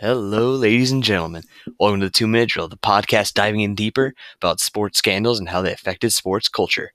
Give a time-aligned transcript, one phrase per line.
[0.00, 1.44] Hello, ladies and gentlemen.
[1.78, 5.48] Welcome to the Two Minute Drill, the podcast diving in deeper about sports scandals and
[5.48, 6.92] how they affected sports culture.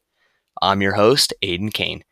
[0.61, 2.03] I'm your host, Aiden Kane.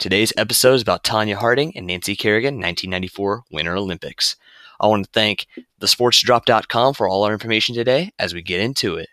[0.00, 4.34] Today's episode is about Tonya Harding and Nancy Kerrigan, 1994 Winter Olympics.
[4.80, 5.46] I want to thank
[5.80, 9.08] thesportsdrop.com for all our information today as we get into it.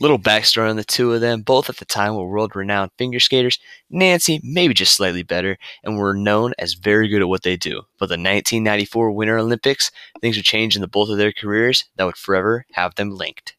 [0.00, 1.42] Little backstory on the two of them.
[1.42, 3.58] Both at the time were world renowned figure skaters.
[3.90, 7.82] Nancy, maybe just slightly better, and were known as very good at what they do.
[7.98, 9.90] But the 1994 Winter Olympics,
[10.22, 13.54] things would change in the both of their careers that would forever have them linked.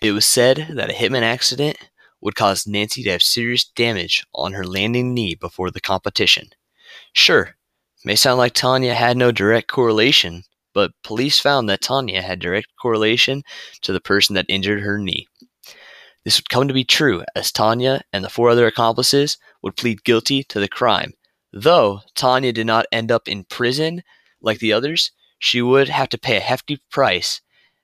[0.00, 1.76] It was said that a hitman accident
[2.22, 6.48] would cause Nancy to have serious damage on her landing knee before the competition.
[7.12, 7.56] Sure,
[8.04, 12.68] may sound like Tonya had no direct correlation, but police found that Tonya had direct
[12.80, 13.42] correlation
[13.82, 15.26] to the person that injured her knee.
[16.24, 20.04] This would come to be true as Tonya and the four other accomplices would plead
[20.04, 21.14] guilty to the crime.
[21.52, 24.02] Though Tonya did not end up in prison
[24.40, 27.40] like the others, she would have to pay a hefty price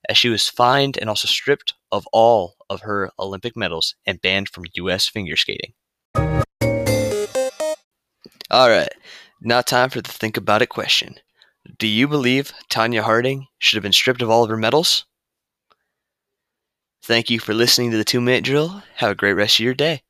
[0.08, 4.48] as she was fined and also stripped of all of her Olympic medals and banned
[4.48, 5.08] from U.S.
[5.08, 5.72] figure skating.
[8.50, 8.89] All right,
[9.41, 11.17] now time for the think about it question.
[11.78, 15.05] Do you believe Tonya Harding should have been stripped of all of her medals?
[17.03, 18.83] Thank you for listening to the two minute drill.
[18.97, 20.03] Have a great rest of your day.